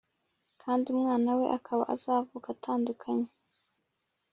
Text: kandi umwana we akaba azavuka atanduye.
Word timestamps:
kandi 0.61 0.85
umwana 0.95 1.29
we 1.39 1.45
akaba 1.57 1.83
azavuka 1.95 2.47
atanduye. 2.55 3.23